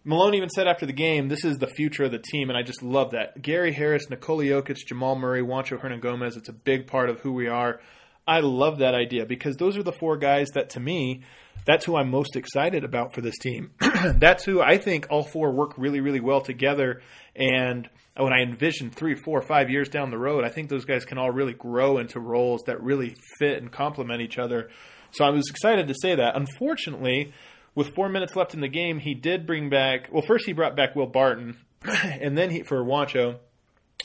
Malone 0.05 0.33
even 0.35 0.49
said 0.49 0.67
after 0.67 0.85
the 0.85 0.93
game, 0.93 1.27
this 1.27 1.43
is 1.43 1.57
the 1.57 1.67
future 1.67 2.05
of 2.05 2.11
the 2.11 2.19
team, 2.19 2.49
and 2.49 2.57
I 2.57 2.63
just 2.63 2.81
love 2.81 3.11
that. 3.11 3.41
Gary 3.41 3.73
Harris, 3.73 4.09
Nikola 4.09 4.45
Jokic, 4.45 4.77
Jamal 4.87 5.15
Murray, 5.15 5.41
Juancho 5.41 5.79
Hernangomez, 5.79 6.37
it's 6.37 6.49
a 6.49 6.53
big 6.53 6.87
part 6.87 7.09
of 7.09 7.19
who 7.19 7.33
we 7.33 7.47
are. 7.47 7.81
I 8.25 8.39
love 8.41 8.77
that 8.77 8.95
idea 8.95 9.25
because 9.25 9.57
those 9.57 9.75
are 9.75 9.83
the 9.83 9.91
four 9.91 10.15
guys 10.15 10.49
that, 10.53 10.69
to 10.71 10.79
me, 10.79 11.23
that's 11.65 11.85
who 11.85 11.95
I'm 11.97 12.09
most 12.09 12.35
excited 12.35 12.83
about 12.83 13.13
for 13.13 13.21
this 13.21 13.37
team. 13.39 13.71
that's 14.15 14.43
who 14.45 14.61
I 14.61 14.77
think 14.77 15.07
all 15.09 15.23
four 15.23 15.51
work 15.51 15.73
really, 15.77 15.99
really 15.99 16.19
well 16.19 16.41
together. 16.41 17.01
And 17.35 17.89
when 18.15 18.31
I 18.31 18.41
envision 18.41 18.91
three, 18.91 19.15
four, 19.15 19.41
five 19.41 19.69
years 19.69 19.89
down 19.89 20.11
the 20.11 20.17
road, 20.17 20.45
I 20.45 20.49
think 20.49 20.69
those 20.69 20.85
guys 20.85 21.05
can 21.05 21.17
all 21.17 21.31
really 21.31 21.53
grow 21.53 21.97
into 21.97 22.19
roles 22.19 22.61
that 22.67 22.81
really 22.81 23.15
fit 23.39 23.61
and 23.61 23.71
complement 23.71 24.21
each 24.21 24.37
other. 24.37 24.69
So 25.11 25.25
I 25.25 25.29
was 25.29 25.49
excited 25.49 25.87
to 25.87 25.95
say 25.99 26.15
that. 26.15 26.35
Unfortunately, 26.35 27.33
with 27.75 27.93
four 27.95 28.09
minutes 28.09 28.35
left 28.35 28.53
in 28.53 28.61
the 28.61 28.67
game, 28.67 28.99
he 28.99 29.13
did 29.13 29.45
bring 29.45 29.69
back. 29.69 30.09
Well, 30.11 30.21
first 30.21 30.45
he 30.45 30.53
brought 30.53 30.75
back 30.75 30.95
Will 30.95 31.07
Barton, 31.07 31.57
and 31.83 32.37
then 32.37 32.49
he 32.49 32.63
for 32.63 32.83
Juancho, 32.83 33.37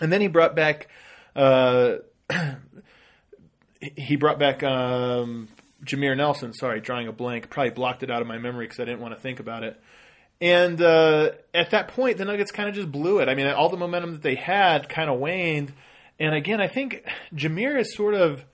and 0.01 0.13
then 0.13 0.21
he 0.21 0.29
brought 0.29 0.55
back. 0.55 0.89
Uh, 1.35 1.97
he 3.97 4.17
brought 4.17 4.39
back 4.39 4.63
um, 4.63 5.49
Jameer 5.85 6.17
Nelson. 6.17 6.53
Sorry, 6.53 6.81
drawing 6.81 7.09
a 7.09 7.13
blank. 7.13 7.51
Probably 7.51 7.71
blocked 7.71 8.03
it 8.03 8.11
out 8.11 8.23
of 8.23 8.29
my 8.29 8.39
memory 8.39 8.67
because 8.67 8.81
I 8.81 8.85
didn't 8.85 9.01
want 9.01 9.15
to 9.15 9.21
think 9.21 9.41
about 9.41 9.65
it. 9.65 9.81
And 10.41 10.81
uh, 10.81 11.31
at 11.53 11.71
that 11.71 11.89
point, 11.89 12.19
the 12.19 12.25
Nuggets 12.25 12.51
kind 12.51 12.69
of 12.69 12.75
just 12.75 12.91
blew 12.91 13.21
it. 13.21 13.29
I 13.29 13.35
mean, 13.35 13.47
all 13.47 13.69
the 13.69 13.77
momentum 13.77 14.13
that 14.13 14.23
they 14.23 14.35
had 14.35 14.89
kind 14.89 15.09
of 15.09 15.19
waned. 15.19 15.73
And 16.19 16.35
again, 16.35 16.61
I 16.61 16.69
think 16.69 17.05
Jameer 17.35 17.79
is 17.79 17.95
sort 17.95 18.15
of. 18.15 18.45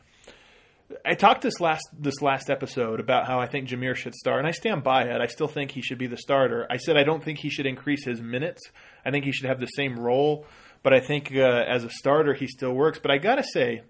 I 1.05 1.15
talked 1.15 1.43
this 1.43 1.61
last 1.61 1.89
this 1.97 2.21
last 2.21 2.51
episode 2.51 3.01
about 3.01 3.27
how 3.27 3.39
I 3.39 3.47
think 3.47 3.69
Jameer 3.69 3.95
should 3.95 4.15
start, 4.15 4.39
and 4.39 4.49
I 4.49 4.51
stand 4.51 4.83
by 4.83 5.05
it. 5.05 5.21
I 5.21 5.27
still 5.27 5.49
think 5.49 5.71
he 5.71 5.83
should 5.83 5.99
be 5.99 6.07
the 6.07 6.17
starter. 6.17 6.67
I 6.71 6.77
said 6.79 6.97
I 6.97 7.05
don't 7.05 7.23
think 7.23 7.39
he 7.39 7.51
should 7.51 7.67
increase 7.67 8.05
his 8.05 8.21
minutes. 8.21 8.63
I 9.05 9.11
think 9.11 9.25
he 9.25 9.33
should 9.33 9.47
have 9.47 9.61
the 9.61 9.67
same 9.67 9.99
role, 9.99 10.47
but 10.83 10.93
I 10.93 11.01
think 11.01 11.33
uh, 11.35 11.41
as 11.41 11.85
a 11.85 11.91
starter 11.91 12.35
he 12.35 12.47
still 12.47 12.73
works. 12.73 12.99
But 12.99 13.11
I 13.11 13.19
gotta 13.19 13.45
say, 13.45 13.83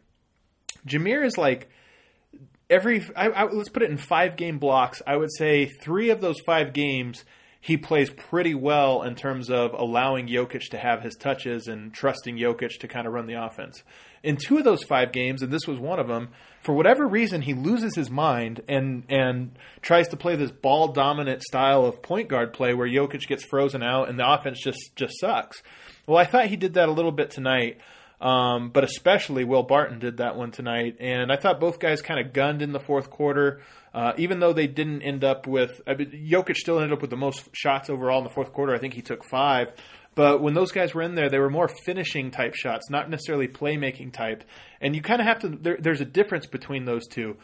Jameer 0.87 1.25
is 1.25 1.38
like 1.38 1.71
every. 2.69 3.04
I, 3.16 3.28
I, 3.30 3.45
let's 3.45 3.71
put 3.71 3.83
it 3.83 3.90
in 3.90 3.97
five 3.97 4.37
game 4.37 4.59
blocks. 4.59 5.00
I 5.07 5.16
would 5.16 5.33
say 5.33 5.66
three 5.66 6.11
of 6.11 6.21
those 6.21 6.40
five 6.40 6.73
games 6.73 7.25
he 7.60 7.76
plays 7.76 8.08
pretty 8.10 8.54
well 8.54 9.02
in 9.02 9.14
terms 9.14 9.50
of 9.50 9.74
allowing 9.74 10.28
Jokic 10.28 10.70
to 10.70 10.78
have 10.78 11.02
his 11.02 11.14
touches 11.14 11.68
and 11.68 11.92
trusting 11.92 12.38
Jokic 12.38 12.78
to 12.80 12.88
kind 12.88 13.06
of 13.06 13.12
run 13.12 13.26
the 13.26 13.34
offense. 13.34 13.82
In 14.22 14.36
two 14.36 14.58
of 14.58 14.64
those 14.64 14.82
five 14.82 15.12
games, 15.12 15.42
and 15.42 15.52
this 15.52 15.66
was 15.66 15.78
one 15.78 15.98
of 15.98 16.08
them, 16.08 16.30
for 16.62 16.74
whatever 16.74 17.06
reason, 17.06 17.42
he 17.42 17.52
loses 17.54 17.94
his 17.94 18.10
mind 18.10 18.62
and 18.66 19.04
and 19.10 19.58
tries 19.82 20.08
to 20.08 20.16
play 20.16 20.36
this 20.36 20.50
ball 20.50 20.88
dominant 20.88 21.42
style 21.42 21.84
of 21.84 22.02
point 22.02 22.28
guard 22.28 22.52
play 22.52 22.72
where 22.72 22.88
Jokic 22.88 23.26
gets 23.26 23.44
frozen 23.44 23.82
out 23.82 24.08
and 24.08 24.18
the 24.18 24.30
offense 24.30 24.62
just 24.62 24.96
just 24.96 25.18
sucks. 25.20 25.62
Well, 26.06 26.18
I 26.18 26.24
thought 26.24 26.46
he 26.46 26.56
did 26.56 26.74
that 26.74 26.88
a 26.88 26.92
little 26.92 27.12
bit 27.12 27.30
tonight. 27.30 27.78
Um, 28.20 28.68
but 28.68 28.84
especially 28.84 29.44
Will 29.44 29.62
Barton 29.62 29.98
did 29.98 30.18
that 30.18 30.36
one 30.36 30.50
tonight, 30.50 30.96
and 31.00 31.32
I 31.32 31.36
thought 31.36 31.58
both 31.58 31.78
guys 31.78 32.02
kind 32.02 32.20
of 32.20 32.34
gunned 32.34 32.60
in 32.60 32.72
the 32.72 32.80
fourth 32.80 33.08
quarter. 33.08 33.62
Uh, 33.94 34.12
even 34.18 34.40
though 34.40 34.52
they 34.52 34.66
didn't 34.66 35.02
end 35.02 35.24
up 35.24 35.46
with, 35.46 35.80
I 35.86 35.94
mean, 35.94 36.10
Jokic 36.30 36.56
still 36.56 36.76
ended 36.78 36.92
up 36.92 37.00
with 37.00 37.10
the 37.10 37.16
most 37.16 37.48
shots 37.52 37.88
overall 37.90 38.18
in 38.18 38.24
the 38.24 38.30
fourth 38.30 38.52
quarter. 38.52 38.74
I 38.74 38.78
think 38.78 38.94
he 38.94 39.02
took 39.02 39.24
five. 39.24 39.72
But 40.14 40.42
when 40.42 40.54
those 40.54 40.72
guys 40.72 40.92
were 40.92 41.02
in 41.02 41.14
there, 41.14 41.30
they 41.30 41.38
were 41.38 41.50
more 41.50 41.68
finishing 41.68 42.30
type 42.30 42.54
shots, 42.54 42.90
not 42.90 43.08
necessarily 43.08 43.48
playmaking 43.48 44.12
type. 44.12 44.44
And 44.80 44.94
you 44.94 45.02
kind 45.02 45.20
of 45.20 45.26
have 45.26 45.40
to. 45.40 45.48
There, 45.48 45.76
there's 45.80 46.00
a 46.00 46.06
difference 46.06 46.46
between 46.46 46.84
those 46.84 47.06
two. 47.06 47.36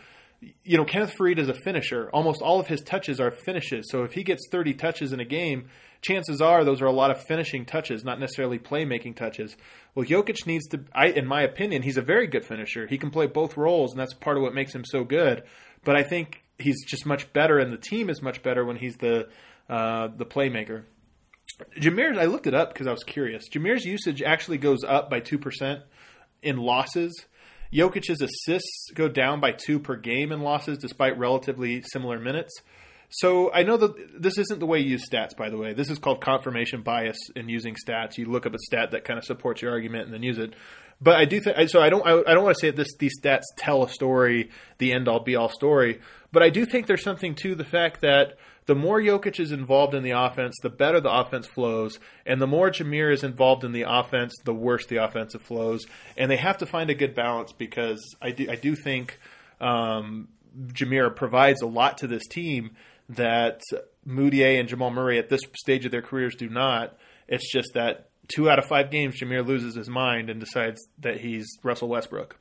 You 0.65 0.77
know, 0.77 0.85
Kenneth 0.85 1.15
Faried 1.19 1.39
is 1.39 1.49
a 1.49 1.55
finisher. 1.55 2.11
Almost 2.13 2.43
all 2.43 2.61
of 2.61 2.67
his 2.67 2.83
touches 2.83 3.21
are 3.21 3.31
finishes. 3.31 3.87
So 3.91 4.05
if 4.05 4.13
he 4.13 4.23
gets 4.23 4.49
30 4.51 4.75
touches 4.75 5.13
in 5.13 5.21
a 5.21 5.25
game, 5.25 5.69
chances 6.03 6.41
are 6.41 6.65
those 6.65 6.83
are 6.83 6.87
a 6.87 6.93
lot 6.93 7.11
of 7.11 7.23
finishing 7.25 7.65
touches, 7.65 8.05
not 8.05 8.21
necessarily 8.21 8.59
playmaking 8.59 9.17
touches. 9.17 9.57
Well, 9.95 10.07
Jokic 10.07 10.47
needs 10.47 10.67
to, 10.69 10.85
I, 10.95 11.07
in 11.07 11.27
my 11.27 11.43
opinion, 11.43 11.83
he's 11.83 11.97
a 11.97 12.03
very 12.03 12.27
good 12.27 12.45
finisher. 12.45 12.87
He 12.87 12.99
can 12.99 13.11
play 13.11 13.27
both 13.27 13.57
roles, 13.57 13.93
and 13.93 14.01
that's 14.01 14.15
part 14.15 14.37
of 14.37 14.43
what 14.43 14.55
makes 14.55 14.75
him 14.75 14.85
so 14.85 15.05
good. 15.05 15.45
But 15.85 15.97
I 15.97 16.03
think 16.03 16.43
he's 16.59 16.85
just 16.85 17.07
much 17.07 17.33
better, 17.33 17.59
and 17.59 17.73
the 17.73 17.79
team 17.79 18.11
is 18.11 18.23
much 18.23 18.43
better 18.43 18.65
when 18.65 18.77
he's 18.77 18.97
the 18.97 19.29
uh, 19.69 20.09
the 20.17 20.27
playmaker. 20.27 20.85
Jameer's, 21.79 22.19
I 22.19 22.27
looked 22.27 22.47
it 22.47 22.55
up 22.55 22.73
because 22.73 22.87
I 22.87 22.93
was 22.93 23.05
curious. 23.05 23.49
Jameer's 23.49 23.85
usage 23.85 24.23
actually 24.23 24.59
goes 24.59 24.85
up 24.85 25.11
by 25.11 25.21
two 25.21 25.39
percent 25.39 25.81
in 26.43 26.57
losses. 26.57 27.25
Jokic's 27.73 28.21
assists 28.21 28.91
go 28.95 29.09
down 29.09 29.41
by 29.41 29.53
two 29.53 29.79
per 29.79 29.97
game 29.97 30.33
in 30.33 30.41
losses, 30.41 30.79
despite 30.79 31.19
relatively 31.19 31.83
similar 31.83 32.19
minutes. 32.19 32.53
So 33.09 33.53
I 33.53 33.63
know 33.63 33.77
that 33.77 34.21
this 34.21 34.39
isn't 34.39 34.59
the 34.59 34.67
way 34.67 34.81
you 34.81 34.91
use 34.91 35.09
stats, 35.09 35.37
by 35.37 35.49
the 35.51 35.57
way. 35.57 35.73
This 35.73 35.91
is 35.91 35.99
called 35.99 36.21
confirmation 36.21 36.83
bias 36.83 37.17
in 37.35 37.49
using 37.49 37.75
stats. 37.75 38.19
You 38.19 38.27
look 38.27 38.47
up 38.47 38.55
a 38.55 38.59
stat 38.59 38.91
that 38.91 39.05
kind 39.05 39.19
of 39.19 39.25
supports 39.25 39.63
your 39.63 39.71
argument 39.71 40.07
and 40.07 40.15
then 40.15 40.23
use 40.23 40.39
it. 40.39 40.55
But 41.01 41.17
I 41.17 41.25
do 41.27 41.41
think 41.41 41.69
so. 41.69 41.83
I 41.83 41.91
don't. 41.91 42.07
I, 42.07 42.21
I 42.21 42.35
don't 42.35 42.45
want 42.45 42.57
to 42.57 42.61
say 42.61 42.71
that 42.71 42.77
this 42.77 42.97
these 42.99 43.21
stats 43.21 43.43
tell 43.57 43.83
a 43.83 43.89
story, 43.89 44.51
the 44.79 44.93
end 44.93 45.09
all 45.09 45.21
be 45.21 45.37
all 45.37 45.51
story. 45.51 46.01
But 46.33 46.43
I 46.43 46.49
do 46.49 46.65
think 46.65 46.87
there's 46.87 47.03
something 47.03 47.35
to 47.37 47.55
the 47.55 47.65
fact 47.65 48.01
that 48.01 48.39
the 48.65 48.75
more 48.75 49.01
Jokic 49.01 49.39
is 49.39 49.53
involved 49.53 49.95
in 49.95 50.03
the 50.03 50.11
offense, 50.13 50.57
the 50.63 50.71
better 50.71 51.01
the 51.01 51.13
offense 51.13 51.47
flows, 51.47 52.01
and 52.25 52.41
the 52.41 52.47
more 52.47 52.71
Jameer 52.71 53.13
is 53.13 53.25
involved 53.25 53.63
in 53.63 53.73
the 53.73 53.83
offense, 53.83 54.35
the 54.45 54.55
worse 54.55 54.87
the 54.87 54.97
offensive 54.97 55.43
flows. 55.43 55.85
And 56.17 56.31
they 56.31 56.37
have 56.37 56.59
to 56.59 56.67
find 56.67 56.91
a 56.91 56.95
good 56.95 57.15
balance 57.15 57.53
because 57.53 58.03
I 58.21 58.31
do. 58.31 58.51
I 58.51 58.57
do 58.57 58.75
think 58.75 59.19
um, 59.61 60.29
Jameer 60.69 61.15
provides 61.15 61.61
a 61.61 61.67
lot 61.67 61.99
to 61.99 62.07
this 62.07 62.27
team 62.27 62.71
that 63.11 63.61
Mudiay 64.07 64.59
and 64.59 64.69
Jamal 64.69 64.91
Murray 64.91 65.19
at 65.19 65.29
this 65.29 65.41
stage 65.57 65.85
of 65.85 65.93
their 65.93 66.03
careers 66.03 66.35
do 66.37 66.49
not. 66.49 66.97
It's 67.29 67.51
just 67.53 67.71
that 67.75 68.09
two 68.29 68.51
out 68.51 68.59
of 68.59 68.67
five 68.67 68.91
games, 68.91 69.21
Jameer 69.21 69.47
loses 69.47 69.75
his 69.75 69.89
mind 69.89 70.31
and 70.31 70.41
decides 70.41 70.81
that 71.01 71.21
he's 71.21 71.47
Russell 71.63 71.89
Westbrook. 71.89 72.39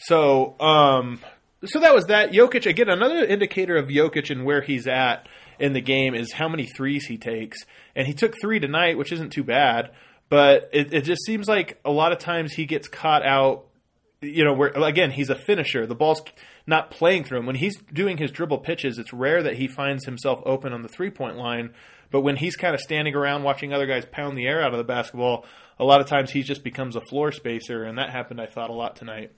So, 0.00 0.58
um, 0.60 1.20
so 1.64 1.80
that 1.80 1.94
was 1.94 2.06
that. 2.06 2.32
Jokic 2.32 2.66
again, 2.66 2.88
another 2.88 3.24
indicator 3.24 3.76
of 3.76 3.88
Jokic 3.88 4.30
and 4.30 4.44
where 4.44 4.62
he's 4.62 4.86
at 4.86 5.28
in 5.58 5.72
the 5.74 5.80
game 5.80 6.14
is 6.14 6.32
how 6.32 6.48
many 6.48 6.66
threes 6.66 7.06
he 7.06 7.18
takes, 7.18 7.58
and 7.94 8.06
he 8.06 8.14
took 8.14 8.34
three 8.40 8.60
tonight, 8.60 8.96
which 8.96 9.12
isn't 9.12 9.30
too 9.30 9.44
bad. 9.44 9.90
But 10.30 10.70
it, 10.72 10.94
it 10.94 11.02
just 11.02 11.22
seems 11.24 11.48
like 11.48 11.80
a 11.84 11.90
lot 11.90 12.12
of 12.12 12.18
times 12.18 12.52
he 12.52 12.64
gets 12.64 12.88
caught 12.88 13.24
out. 13.24 13.66
You 14.22 14.44
know, 14.44 14.52
where 14.52 14.68
again 14.68 15.12
he's 15.12 15.30
a 15.30 15.34
finisher. 15.34 15.86
The 15.86 15.94
ball's 15.94 16.22
not 16.66 16.90
playing 16.90 17.24
through 17.24 17.38
him. 17.38 17.46
When 17.46 17.56
he's 17.56 17.76
doing 17.92 18.18
his 18.18 18.30
dribble 18.30 18.58
pitches, 18.58 18.98
it's 18.98 19.12
rare 19.12 19.42
that 19.42 19.56
he 19.56 19.66
finds 19.66 20.04
himself 20.04 20.40
open 20.44 20.72
on 20.72 20.82
the 20.82 20.88
three 20.88 21.10
point 21.10 21.36
line. 21.36 21.72
But 22.10 22.20
when 22.20 22.36
he's 22.36 22.56
kind 22.56 22.74
of 22.74 22.80
standing 22.80 23.14
around 23.14 23.44
watching 23.44 23.72
other 23.72 23.86
guys 23.86 24.04
pound 24.04 24.36
the 24.36 24.46
air 24.46 24.62
out 24.62 24.72
of 24.72 24.78
the 24.78 24.84
basketball, 24.84 25.46
a 25.78 25.84
lot 25.84 26.00
of 26.00 26.06
times 26.06 26.30
he 26.32 26.42
just 26.42 26.62
becomes 26.64 26.96
a 26.96 27.00
floor 27.00 27.32
spacer, 27.32 27.84
and 27.84 27.98
that 27.98 28.10
happened, 28.10 28.40
I 28.40 28.46
thought, 28.46 28.68
a 28.68 28.74
lot 28.74 28.96
tonight. 28.96 29.30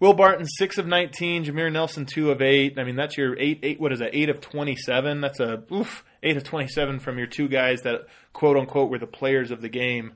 Will 0.00 0.14
Barton, 0.14 0.46
six 0.46 0.78
of 0.78 0.86
nineteen. 0.86 1.44
Jameer 1.44 1.70
Nelson, 1.70 2.06
two 2.06 2.30
of 2.30 2.40
eight. 2.40 2.78
I 2.78 2.84
mean, 2.84 2.96
that's 2.96 3.16
your 3.16 3.38
eight. 3.38 3.60
Eight. 3.62 3.78
What 3.78 3.92
is 3.92 3.98
that? 3.98 4.14
Eight 4.14 4.30
of 4.30 4.40
twenty-seven. 4.40 5.20
That's 5.20 5.40
a 5.40 5.62
oof. 5.70 6.04
Eight 6.22 6.36
of 6.36 6.42
twenty-seven 6.42 7.00
from 7.00 7.18
your 7.18 7.26
two 7.26 7.48
guys 7.48 7.82
that 7.82 8.06
quote 8.32 8.56
unquote 8.56 8.90
were 8.90 8.98
the 8.98 9.06
players 9.06 9.50
of 9.50 9.60
the 9.60 9.68
game. 9.68 10.14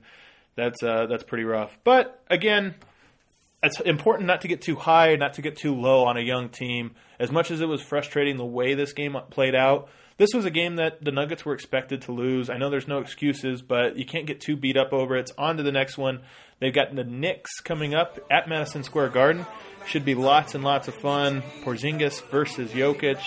That's 0.55 0.81
uh, 0.81 1.05
that's 1.05 1.23
pretty 1.23 1.43
rough. 1.43 1.77
But 1.83 2.19
again, 2.29 2.75
it's 3.63 3.79
important 3.81 4.27
not 4.27 4.41
to 4.41 4.47
get 4.47 4.61
too 4.61 4.75
high, 4.75 5.15
not 5.15 5.33
to 5.35 5.41
get 5.41 5.57
too 5.57 5.73
low 5.73 6.05
on 6.05 6.17
a 6.17 6.21
young 6.21 6.49
team. 6.49 6.95
As 7.19 7.31
much 7.31 7.51
as 7.51 7.61
it 7.61 7.67
was 7.67 7.81
frustrating 7.81 8.37
the 8.37 8.45
way 8.45 8.73
this 8.73 8.93
game 8.93 9.15
played 9.29 9.55
out, 9.55 9.89
this 10.17 10.29
was 10.33 10.45
a 10.45 10.49
game 10.49 10.77
that 10.77 11.03
the 11.03 11.11
Nuggets 11.11 11.43
were 11.43 11.53
expected 11.53 12.03
to 12.03 12.11
lose. 12.13 12.49
I 12.49 12.57
know 12.57 12.69
there's 12.69 12.87
no 12.87 12.99
excuses, 12.99 13.61
but 13.61 13.97
you 13.97 14.05
can't 14.05 14.25
get 14.25 14.39
too 14.39 14.55
beat 14.55 14.77
up 14.77 14.93
over 14.93 15.17
it. 15.17 15.21
It's 15.21 15.31
on 15.37 15.57
to 15.57 15.63
the 15.63 15.71
next 15.71 15.97
one. 15.97 16.21
They've 16.59 16.73
got 16.73 16.95
the 16.95 17.03
Knicks 17.03 17.59
coming 17.59 17.93
up 17.93 18.19
at 18.31 18.47
Madison 18.47 18.83
Square 18.83 19.09
Garden. 19.09 19.45
Should 19.87 20.05
be 20.05 20.15
lots 20.15 20.55
and 20.55 20.63
lots 20.63 20.87
of 20.87 20.95
fun. 20.95 21.41
Porzingis 21.63 22.21
versus 22.29 22.71
Jokic. 22.71 23.19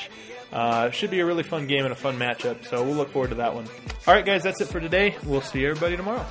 Uh, 0.51 0.91
should 0.91 1.11
be 1.11 1.21
a 1.21 1.27
really 1.27 1.43
fun 1.43 1.67
game 1.67 1.85
and 1.85 1.93
a 1.93 1.97
fun 1.97 2.19
matchup. 2.19 2.65
So 2.65 2.83
we'll 2.83 2.95
look 2.95 3.11
forward 3.11 3.31
to 3.31 3.37
that 3.37 3.55
one. 3.55 3.67
All 4.07 4.15
right, 4.15 4.25
guys, 4.25 4.43
that's 4.43 4.61
it 4.63 4.69
for 4.69 4.81
today. 4.81 5.15
We'll 5.27 5.43
see 5.43 5.65
everybody 5.67 5.97
tomorrow. 5.97 6.27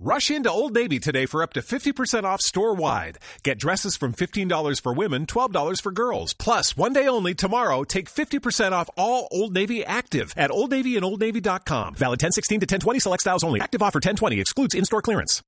Rush 0.00 0.30
into 0.30 0.48
Old 0.48 0.74
Navy 0.74 1.00
today 1.00 1.26
for 1.26 1.42
up 1.42 1.54
to 1.54 1.60
50% 1.60 2.22
off 2.22 2.40
store 2.40 2.72
wide. 2.72 3.18
Get 3.42 3.58
dresses 3.58 3.96
from 3.96 4.14
$15 4.14 4.80
for 4.80 4.94
women, 4.94 5.26
$12 5.26 5.82
for 5.82 5.90
girls. 5.90 6.34
Plus, 6.34 6.76
one 6.76 6.92
day 6.92 7.08
only 7.08 7.34
tomorrow, 7.34 7.82
take 7.82 8.08
50% 8.08 8.70
off 8.70 8.88
all 8.96 9.26
Old 9.32 9.52
Navy 9.52 9.84
active 9.84 10.32
at 10.36 10.52
Old 10.52 10.70
Navy 10.70 10.94
and 10.94 11.04
OldNavy.com. 11.04 11.96
Valid 11.96 12.22
1016 12.22 12.60
to 12.60 12.64
1020 12.64 13.00
select 13.00 13.22
styles 13.22 13.42
only. 13.42 13.60
Active 13.60 13.82
offer 13.82 13.96
1020 13.96 14.38
excludes 14.38 14.76
in 14.76 14.84
store 14.84 15.02
clearance. 15.02 15.36